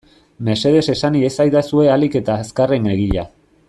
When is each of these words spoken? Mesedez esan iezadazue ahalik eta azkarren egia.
Mesedez 0.47 0.81
esan 0.93 1.19
iezadazue 1.21 1.87
ahalik 1.91 2.19
eta 2.23 2.39
azkarren 2.47 2.93
egia. 2.99 3.33